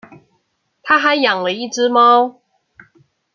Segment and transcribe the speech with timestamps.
[0.81, 2.41] 她還養了一隻貓